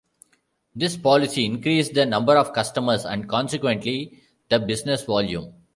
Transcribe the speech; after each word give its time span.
This 0.75 0.97
policy 0.97 1.45
increased 1.45 1.93
the 1.93 2.07
number 2.07 2.35
of 2.35 2.53
customers 2.53 3.05
and 3.05 3.29
consequently, 3.29 4.23
the 4.49 4.57
business 4.59 5.03
volume. 5.03 5.53